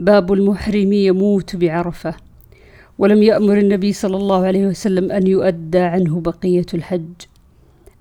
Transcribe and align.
باب 0.00 0.32
المحرم 0.32 0.92
يموت 0.92 1.56
بعرفة. 1.56 2.14
ولم 2.98 3.22
يأمر 3.22 3.58
النبي 3.58 3.92
صلى 3.92 4.16
الله 4.16 4.46
عليه 4.46 4.66
وسلم 4.66 5.12
أن 5.12 5.26
يؤدى 5.26 5.78
عنه 5.78 6.20
بقية 6.20 6.66
الحج. 6.74 7.14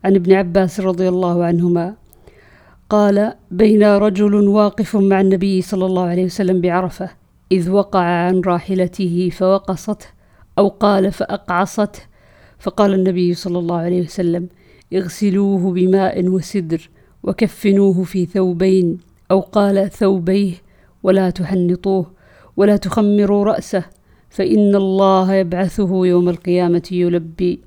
عن 0.04 0.16
ابن 0.16 0.34
عباس 0.34 0.80
رضي 0.80 1.10
الله 1.10 1.44
عنهما 1.44 1.94
قال 2.90 3.34
بين 3.52 3.84
رجل 3.84 4.36
واقف 4.36 4.96
مع 4.96 5.22
النبي 5.22 5.62
صلى 5.62 5.86
الله 5.86 6.04
عليه 6.04 6.26
وسلم 6.26 6.62
بعرفة 6.62 7.10
إذ 7.52 7.70
وقع 7.70 8.00
عن 8.00 8.42
راحلته 8.42 9.30
فوقصته 9.34 10.06
أو 10.58 10.68
قال 10.68 11.12
فأقعصته. 11.12 12.00
فقال 12.60 12.94
النبي 12.94 13.34
صلى 13.34 13.60
الله 13.60 13.78
عليه 13.78 14.02
وسلم 14.02 14.48
اغسلوه 14.94 15.72
بماء 15.72 16.28
وسدر 16.28 16.90
وكفنوه 17.24 18.04
في 18.04 18.26
ثوبين 18.26 18.98
أو 19.32 19.40
قال 19.40 19.90
ثوبيه. 19.92 20.65
ولا 21.06 21.30
تحنطوه 21.30 22.06
ولا 22.58 22.78
تخمروا 22.78 23.46
رأسه 23.46 23.84
فإن 24.30 24.76
الله 24.76 25.34
يبعثه 25.34 26.06
يوم 26.06 26.30
القيامة 26.30 26.88
يلبي. 26.92 27.62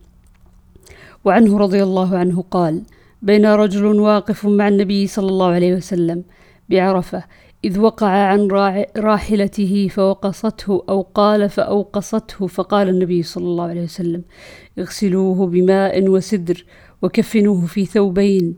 وعنه 1.25 1.59
رضي 1.59 1.83
الله 1.83 2.19
عنه 2.19 2.45
قال 2.51 2.83
بين 3.23 3.47
رجل 3.47 3.85
واقف 3.85 4.47
مع 4.47 4.69
النبي 4.69 5.07
صلى 5.07 5.29
الله 5.29 5.47
عليه 5.47 5.75
وسلم 5.75 6.25
بعرفة 6.69 7.25
إذ 7.65 7.79
وقع 7.79 8.09
عن 8.09 8.49
راحلته 8.97 9.89
فوقصته 9.89 10.85
أو 10.89 11.01
قال 11.15 11.49
فأوقصته 11.49 12.47
فقال 12.47 12.89
النبي 12.89 13.23
صلى 13.23 13.45
الله 13.45 13.65
عليه 13.65 13.83
وسلم 13.83 14.23
اغسلوه 14.79 15.47
بماء 15.47 16.09
وسدر 16.09 16.65
وكفنوه 17.03 17.67
في 17.67 17.85
ثوبين 17.85 18.57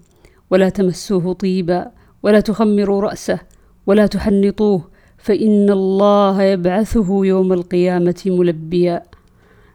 ولا 0.51 0.69
تمسوه 0.69 1.33
طيبا 1.33 1.91
ولا 2.23 2.41
تخمروا 2.41 3.01
رأسه. 3.01 3.50
ولا 3.87 4.07
تحنطوه 4.07 4.83
فإن 5.19 5.71
الله 5.71 6.43
يبعثه 6.43 7.27
يوم 7.27 7.53
القيامة 7.53 8.23
ملبيا. 8.27 9.03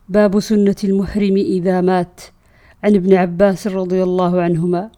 باب 0.10 0.40
سنة 0.40 0.76
المحرم 0.84 1.36
إذا 1.36 1.82
مات. 1.82 2.22
عن 2.84 2.96
ابن 2.96 3.14
عباس 3.14 3.68
رضي 3.68 4.04
الله 4.04 4.42
عنهما 4.42 4.90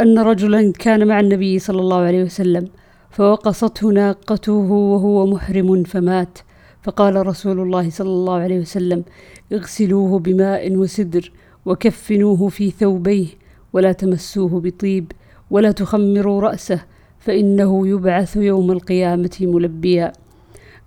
أن, 0.00 0.18
رجلا 0.18 0.72
كان 0.72 1.06
مع 1.06 1.20
النبي 1.20 1.58
صلى 1.58 1.80
الله 1.80 1.96
عليه 1.96 2.24
وسلم 2.24 2.68
فوقصته 3.10 3.88
ناقته 3.88 4.52
وهو 4.52 5.26
محرم 5.26 5.82
فمات. 5.82 6.38
فقال 6.82 7.26
رسول 7.26 7.60
الله 7.60 7.90
صلى 7.90 8.08
الله 8.08 8.34
عليه 8.34 8.60
وسلم 8.60 9.04
اغسلوه 9.52 10.18
بماء 10.18 10.76
وسدر 10.76 11.32
وكفنوه 11.66 12.48
في 12.48 12.70
ثوبيه 12.70 13.26
ولا 13.72 13.92
تمسوه 13.92 14.60
بطيب 14.60 15.12
ولا 15.50 15.70
تخمروا 15.72 16.40
رأسه 16.40 16.80
فإنه 17.26 17.88
يبعث 17.88 18.36
يوم 18.36 18.70
القيامة 18.70 19.36
ملبيا 19.40 20.12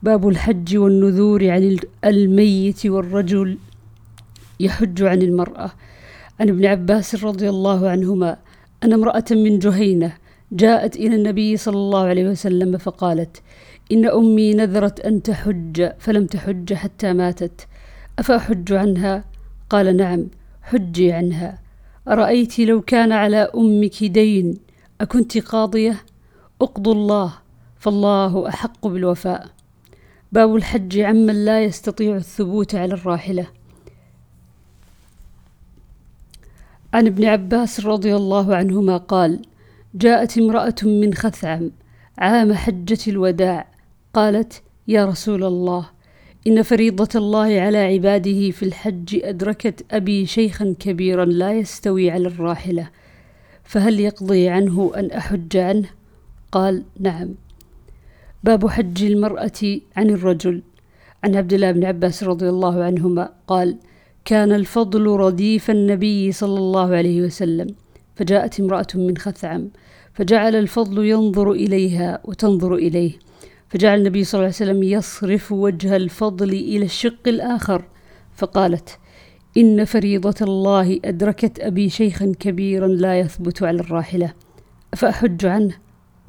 باب 0.04 0.28
الحج 0.28 0.78
والنذور 0.78 1.50
عن 1.50 1.78
الميت 2.06 2.86
والرجل 2.86 3.58
يحج 4.60 5.04
عن 5.04 5.22
المرأة 5.22 5.72
عن 6.40 6.50
ابن 6.50 6.66
عباس 6.66 7.23
رضي 7.23 7.50
الله 7.50 7.90
عنهما 7.90 8.38
أن 8.84 8.94
امرأة 8.94 9.26
من 9.32 9.60
جهينة 9.60 10.14
جاءت 10.52 10.95
إلى 10.95 11.16
النبي 11.16 11.58
صلى 11.58 11.76
الله 11.78 12.04
عليه 12.04 12.30
وسلم 12.30 12.78
فقالت 12.78 13.42
إن 13.92 14.06
أمي 14.06 14.54
نذرت 14.54 15.00
أن 15.00 15.23
تحج 15.23 15.90
فلم 16.00 16.26
تحج 16.26 16.73
حتى 16.73 17.14
ماتت 17.14 17.67
أفأحج 18.20 18.73
عنها؟ 18.73 19.23
قال 19.70 19.98
نعم 19.98 20.28
حجي 20.62 21.12
عنها 21.12 21.60
أرأيت 22.08 22.60
لو 22.60 22.82
كان 22.82 23.12
على 23.12 23.38
أمك 23.56 24.04
دين 24.04 24.58
أكنت 25.02 25.38
قاضية؟ 25.38 26.08
اقضوا 26.61 26.93
الله 26.93 27.33
فالله 27.77 28.49
أحق 28.49 28.88
بالوفاء 28.88 29.47
باب 30.31 30.55
الحج 30.55 30.99
عمن 30.99 31.45
لا 31.45 31.63
يستطيع 31.63 32.15
الثبوت 32.15 32.75
على 32.75 32.93
الراحلة 32.93 33.47
عن 36.93 37.08
ابن 37.08 37.25
عباس 37.25 37.86
رضي 37.86 38.15
الله 38.15 38.55
عنهما 38.55 38.98
قال 38.98 39.42
جاءت 39.95 40.37
امرأة 40.37 40.75
من 40.83 41.14
خثعم 41.14 41.71
عام 42.17 42.53
حجة 42.53 42.99
الوداع 43.08 43.67
قالت 44.14 44.61
يا 44.87 45.05
رسول 45.05 45.43
الله 45.43 45.89
إن 46.48 46.64
فريضة 46.64 47.09
الله 47.15 47.61
على 47.61 47.77
عباده 47.77 48.52
في 48.52 48.64
الحج 48.64 49.19
أدركت 49.23 49.86
أبي 49.92 50.25
شيخا 50.25 50.75
كبيرا 50.80 51.25
لا 51.25 51.53
يستوي 51.53 52.11
على 52.11 52.27
الراحلة 52.27 52.89
فهل 53.64 53.99
يقضي 53.99 54.49
عنه 54.49 54.92
أن 54.95 55.11
أحج 55.11 55.58
عنه؟ 55.58 55.98
قال 56.52 56.83
نعم. 56.99 57.30
باب 58.43 58.67
حج 58.67 59.04
المرأة 59.04 59.80
عن 59.98 60.10
الرجل. 60.10 60.61
عن 61.23 61.36
عبد 61.36 61.54
الله 61.54 61.71
بن 61.71 61.86
عباس 61.86 62.23
رضي 62.23 62.49
الله 62.49 62.83
عنهما 62.83 63.30
قال 63.48 63.77
كان 64.26 64.52
الفضل 64.52 65.08
رديف 65.08 65.71
النبي 65.71 66.32
صلى 66.32 66.58
الله 66.60 66.95
عليه 66.95 67.21
وسلم 67.21 67.67
فجاءت 68.15 68.60
امرأة 68.60 68.87
من 68.95 69.17
خثعم 69.17 69.70
فجعل 70.14 70.55
الفضل 70.55 71.05
ينظر 71.05 71.52
إليها 71.52 72.20
وتنظر 72.26 72.76
إليه 72.76 73.11
فجعل 73.70 73.98
النبي 73.98 74.23
صلى 74.23 74.39
الله 74.39 74.45
عليه 74.45 74.71
وسلم 74.71 74.83
يصرف 74.83 75.52
وجه 75.52 75.95
الفضل 75.95 76.49
إلى 76.49 76.86
الشق 76.86 77.27
الآخر 77.27 77.86
فقالت 78.36 78.99
إن 79.58 79.86
فريضة 79.86 80.36
الله 80.42 80.99
أدركت 81.05 81.60
أبي 81.60 81.89
شيخا 81.89 82.33
كبيرا 82.39 82.87
لا 82.87 83.20
يثبت 83.20 83.64
على 83.64 83.80
الراحلة 83.80 84.33
أفأحج 84.93 85.45
عنه. 85.45 85.73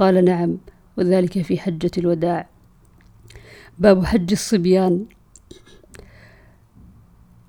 قال 0.00 0.24
نعم 0.24 0.58
وذلك 0.96 1.42
في 1.42 1.58
حجة 1.58 1.90
الوداع. 1.98 2.48
باب 3.78 4.04
حج 4.04 4.32
الصبيان. 4.32 5.04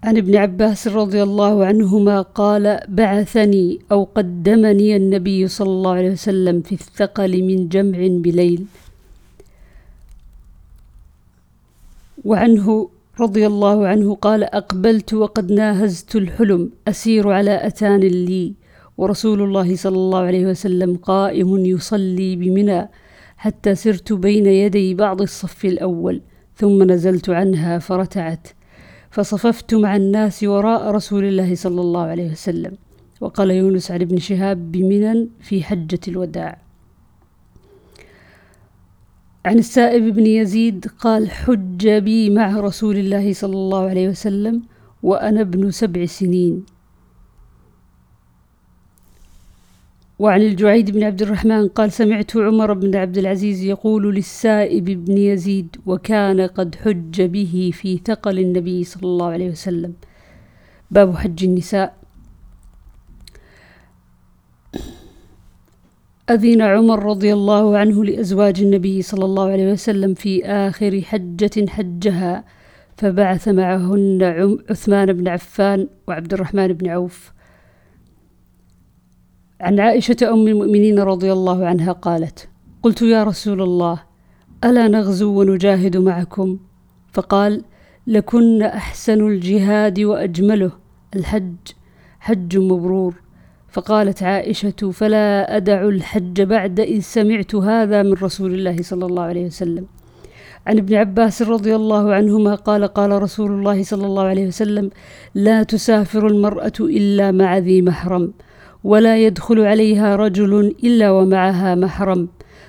عن 0.04 0.18
ابن 0.18 0.36
عباس 0.36 0.88
رضي 0.88 1.24
الله 1.24 1.66
عنهما 1.66 2.22
قال 2.22 2.80
بعثني 2.88 3.80
أو 3.92 4.04
قدمني 4.04 4.96
النبي 4.96 5.48
صلى 5.48 5.70
الله 5.70 5.92
عليه 5.92 6.12
وسلم 6.12 6.62
في 6.62 6.72
الثقل 6.72 7.44
من 7.44 7.68
جمع 7.68 8.00
بليل. 8.00 8.66
وعنه 12.26 12.90
رضي 13.20 13.48
الله 13.48 13.88
عنه 13.88 14.16
قال 14.16 14.44
أقبلت 14.44 15.14
وقد 15.14 15.52
ناهزت 15.52 16.16
الحلم 16.16 16.72
أسير 16.88 17.32
على 17.32 17.68
أتان 17.68 18.00
لي. 18.00 18.61
ورسول 19.02 19.42
الله 19.42 19.76
صلى 19.76 19.96
الله 19.96 20.20
عليه 20.20 20.46
وسلم 20.46 20.96
قائم 20.96 21.66
يصلي 21.66 22.36
بمنى 22.36 22.90
حتى 23.38 23.76
سرت 23.76 24.14
بين 24.14 24.46
يدي 24.46 24.94
بعض 24.94 25.22
الصف 25.22 25.66
الأول 25.66 26.22
ثم 26.56 26.84
نزلت 26.92 27.30
عنها 27.30 27.80
فرتعت. 27.80 28.48
فصففت 29.12 29.74
مع 29.74 29.96
الناس 29.96 30.44
وراء 30.44 30.92
رسول 30.92 31.24
الله 31.26 31.56
صلى 31.56 31.82
الله 31.82 32.02
عليه 32.02 32.32
وسلم. 32.32 32.74
وقال 33.22 33.52
يونس 33.52 33.92
عن 33.92 34.02
ابن 34.02 34.18
شهاب 34.18 34.72
بمنى 34.72 35.30
في 35.40 35.64
حجة 35.64 36.00
الوداع. 36.08 36.62
عن 39.46 39.58
السائب 39.60 40.14
بن 40.14 40.26
يزيد 40.26 40.86
قال 41.00 41.32
حج 41.32 41.90
بي 41.90 42.30
مع 42.30 42.60
رسول 42.60 42.98
الله 42.98 43.34
صلى 43.34 43.56
الله 43.56 43.90
عليه 43.90 44.10
وسلم 44.10 44.62
وأنا 45.04 45.42
ابن 45.42 45.72
سبع 45.72 46.06
سنين. 46.06 46.64
وعن 50.22 50.42
الجعيد 50.42 50.92
بن 50.92 51.04
عبد 51.04 51.22
الرحمن 51.22 51.68
قال 51.68 51.92
سمعت 51.92 52.38
عمر 52.38 52.74
بن 52.74 52.96
عبد 52.96 53.18
العزيز 53.18 53.64
يقول 53.64 54.16
للسائب 54.16 54.86
بن 54.86 55.18
يزيد 55.18 55.76
وكان 55.86 56.42
قد 56.42 56.76
حج 56.76 57.22
به 57.22 57.72
في 57.74 57.98
ثقل 58.06 58.40
النبي 58.40 58.84
صلى 58.84 59.04
الله 59.04 59.26
عليه 59.26 59.50
وسلم. 59.50 59.94
باب 60.92 61.16
حج 61.16 61.44
النساء. 61.44 61.98
أذن 66.30 66.62
عمر 66.62 67.06
رضي 67.06 67.34
الله 67.34 67.78
عنه 67.78 68.06
لأزواج 68.06 68.62
النبي 68.62 69.02
صلى 69.02 69.26
الله 69.26 69.52
عليه 69.52 69.72
وسلم 69.72 70.14
في 70.14 70.46
آخر 70.46 71.02
حجة 71.02 71.66
حجها 71.70 72.44
فبعث 72.98 73.48
معهن 73.48 74.24
عثمان 74.70 75.14
بن 75.14 75.28
عفان 75.28 75.88
وعبد 76.08 76.34
الرحمن 76.34 76.68
بن 76.68 76.90
عوف. 76.90 77.32
عن 79.62 79.80
عائشة 79.80 80.18
أم 80.24 80.48
المؤمنين 80.48 81.00
رضي 81.00 81.32
الله 81.32 81.66
عنها 81.66 81.92
قالت 81.92 82.50
قلت 82.84 83.02
يا 83.02 83.24
رسول 83.24 83.62
الله 83.62 84.00
ألا 84.64 84.88
نغزو 84.88 85.40
ونجاهد 85.40 85.98
معكم؟ 85.98 86.58
فقال 87.14 87.64
لكن 88.08 88.62
أحسن 88.62 89.28
الجهاد 89.28 90.00
وأجمله 90.00 90.72
الحج 91.16 91.56
حج 92.20 92.58
مبرور. 92.58 93.14
فقالت 93.70 94.24
عائشة 94.24 94.92
فلا 94.94 95.58
أدع 95.58 95.82
الحج 95.82 96.42
بعد 96.42 96.80
إذ 96.80 97.00
سمعت 97.00 97.56
هذا 97.56 98.04
من 98.04 98.14
رسول 98.14 98.54
الله 98.54 98.82
صلى 98.82 99.06
الله 99.06 99.24
عليه 99.24 99.46
وسلم. 99.46 99.86
عن 100.68 100.78
ابن 100.78 100.96
عباس 100.96 101.42
رضي 101.42 101.76
الله 101.76 102.14
عنهما 102.14 102.56
قال 102.56 102.88
قال 102.88 103.24
رسول 103.24 103.52
الله 103.52 103.84
صلى 103.84 104.06
الله 104.06 104.24
عليه 104.24 104.48
وسلم 104.48 104.90
لا 105.36 105.64
تسافر 105.64 106.28
المرأة 106.28 106.74
إلا 106.80 107.32
مع 107.32 107.58
ذي 107.58 107.82
محرم. 107.82 108.34
ولا 108.84 109.18
يدخل 109.18 109.60
عليها 109.60 110.16
رجل 110.16 110.76
إلا 110.84 111.12
ومعها 111.12 111.76
محرم. 111.76 112.28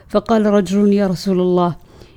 فقال 0.08 0.46
رجل 0.46 0.92
يا 0.92 1.06
رسول 1.06 1.40
الله 1.40 1.76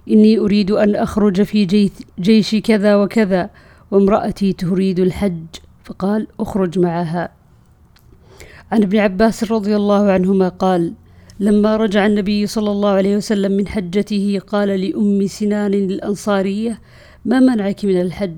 إني 0.10 0.40
أريد 0.40 0.72
أن 0.72 0.96
أخرج 0.96 1.42
في 1.42 1.90
جيش 2.20 2.56
كذا 2.56 2.96
وكذا 2.96 3.50
وامرأتي 3.92 4.54
تريد 4.54 5.00
الحج. 5.00 5.46
فقال 5.84 6.28
أخرج 6.40 6.80
معها. 6.80 7.30
عن 8.72 8.84
ابن 8.84 8.98
عباس 8.98 9.52
رضي 9.52 9.76
الله 9.76 10.12
عنهما 10.12 10.50
قال 10.50 10.94
لما 11.40 11.78
رجع 11.78 12.06
النبي 12.06 12.48
صلى 12.48 12.72
الله 12.72 12.90
عليه 12.90 13.18
وسلم 13.18 13.52
من 13.52 13.68
حجته 13.68 14.42
قال 14.48 14.70
لأم 14.70 15.28
سنان 15.28 15.74
الأنصارية 15.74 16.80
ما 17.26 17.40
منعك 17.40 17.86
من 17.86 18.02
الحج؟ 18.02 18.38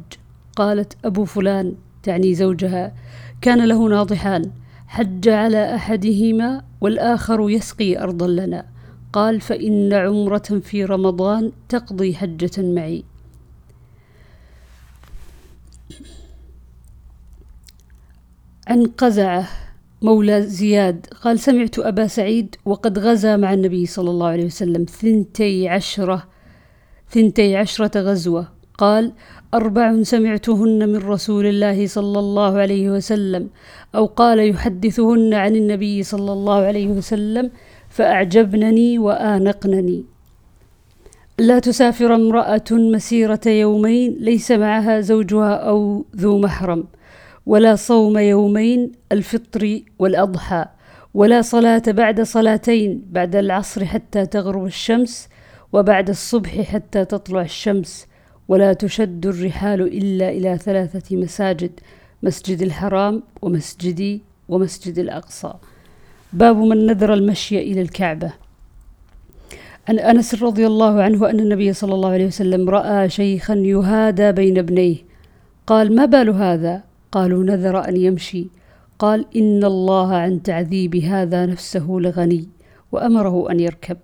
قالت 0.55 0.93
أبو 1.05 1.25
فلان 1.25 1.73
تعني 2.03 2.33
زوجها 2.33 2.93
كان 3.41 3.65
له 3.65 3.89
ناضحان 3.89 4.51
حج 4.87 5.29
على 5.29 5.75
أحدهما 5.75 6.63
والآخر 6.81 7.49
يسقي 7.49 7.97
أرضا 8.03 8.27
لنا. 8.27 8.65
قال 9.13 9.41
فإن 9.41 9.93
عمرة 9.93 10.61
في 10.63 10.85
رمضان 10.85 11.51
تقضي 11.69 12.15
حجة 12.15 12.51
معي. 12.57 13.03
عن 18.67 18.85
قزعة 18.85 19.47
مولى 20.01 20.41
زياد 20.41 21.05
قال 21.05 21.39
سمعت 21.39 21.79
أبا 21.79 22.07
سعيد 22.07 22.55
وقد 22.65 22.99
غزا 22.99 23.37
مع 23.37 23.53
النبي 23.53 23.85
صلى 23.85 24.09
الله 24.09 24.27
عليه 24.27 24.45
وسلم 24.45 24.85
ثنتي 24.85 25.69
عشرة 25.69 26.27
ثنتي 27.09 27.55
عشرة 27.55 27.99
غزوة. 28.01 28.56
قال 28.77 29.11
أربع 29.53 30.03
سمعتهن 30.03 30.89
من 30.89 30.95
رسول 30.95 31.45
الله 31.45 31.87
صلى 31.87 32.19
الله 32.19 32.57
عليه 32.57 32.89
وسلم 32.89 33.49
أو 33.95 34.05
قال 34.05 34.49
يحدثهن 34.49 35.33
عن 35.33 35.55
النبي 35.55 36.03
صلى 36.03 36.33
الله 36.33 36.59
عليه 36.65 36.87
وسلم 36.87 37.51
فأعجبنني 37.89 38.99
وآنقنني. 38.99 40.05
لا 41.39 41.59
تسافر 41.59 42.15
امرأة 42.15 42.63
مسيرة 42.71 43.41
يومين 43.45 44.17
ليس 44.19 44.51
معها 44.51 45.01
زوجها 45.01 45.53
أو 45.53 46.05
ذو 46.15 46.39
محرم 46.39 46.83
ولا 47.45 47.75
صوم 47.75 48.17
يومين 48.17 48.91
الفطر 49.11 49.81
والأضحى 49.99 50.65
ولا 51.13 51.41
صلاة 51.41 51.83
بعد 51.87 52.21
صلاتين 52.21 53.05
بعد 53.11 53.35
العصر 53.35 53.85
حتى 53.85 54.25
تغرب 54.25 54.65
الشمس 54.65 55.29
وبعد 55.73 56.09
الصبح 56.09 56.61
حتى 56.61 57.05
تطلع 57.05 57.41
الشمس. 57.41 58.07
ولا 58.47 58.73
تشد 58.73 59.25
الرحال 59.25 59.81
إلا 59.81 60.29
إلى 60.29 60.57
ثلاثة 60.57 61.15
مساجد 61.15 61.71
مسجد 62.23 62.61
الحرام 62.61 63.23
ومسجدي 63.41 64.21
ومسجد 64.49 64.99
الأقصى. 64.99 65.53
باب 66.33 66.57
من 66.57 66.85
نذر 66.85 67.13
المشي 67.13 67.59
إلى 67.59 67.81
الكعبة. 67.81 68.33
عن 69.89 69.99
أنس 69.99 70.43
رضي 70.43 70.67
الله 70.67 71.01
عنه 71.01 71.29
أن 71.29 71.39
النبي 71.39 71.73
صلى 71.73 71.93
الله 71.93 72.09
عليه 72.09 72.25
وسلم 72.25 72.69
رأى 72.69 73.09
شيخا 73.09 73.55
يهادى 73.55 74.31
بين 74.31 74.57
ابنيه. 74.57 74.95
قال 75.67 75.95
ما 75.95 76.05
بال 76.05 76.29
هذا؟ 76.29 76.83
قالوا 77.11 77.43
نذر 77.43 77.87
أن 77.87 77.97
يمشي. 77.97 78.47
قال 78.99 79.25
إن 79.35 79.63
الله 79.63 80.15
عن 80.15 80.43
تعذيب 80.43 80.95
هذا 80.95 81.45
نفسه 81.45 81.87
لغني. 81.89 82.47
وأمره 82.91 83.51
أن 83.51 83.59
يركب. 83.59 83.97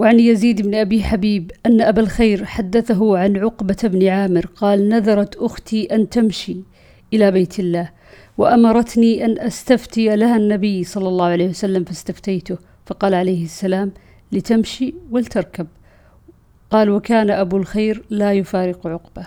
وعن 0.00 0.20
يزيد 0.20 0.62
بن 0.62 0.74
أبي 0.74 1.02
حبيب 1.02 1.52
أن 1.66 1.80
أبا 1.80 2.02
الخير 2.02 2.44
حدثه 2.44 3.18
عن 3.18 3.36
عقبة 3.36 3.76
بن 3.84 4.06
عامر 4.06 4.46
قال 4.46 4.88
نذرت 4.88 5.36
أختي 5.36 5.84
أن 5.84 6.08
تمشي 6.08 6.56
إلى 7.12 7.30
بيت 7.30 7.60
الله 7.60 7.90
وأمرتني 8.38 9.24
أن 9.24 9.38
أستفتي 9.38 10.16
لها 10.16 10.36
النبي 10.36 10.84
صلى 10.84 11.08
الله 11.08 11.24
عليه 11.24 11.48
وسلم 11.48 11.84
فاستفتيته 11.84 12.58
فقال 12.86 13.14
عليه 13.14 13.44
السلام 13.44 13.92
لتمشي 14.32 14.94
ولتركب. 15.10 15.66
قال 16.70 16.90
وكان 16.90 17.30
أبو 17.30 17.56
الخير 17.56 18.02
لا 18.10 18.32
يفارق 18.32 18.86
عقبة. 18.86 19.26